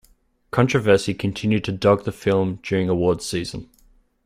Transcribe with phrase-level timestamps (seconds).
[0.49, 3.69] Controversy continued to dog the film during awards season.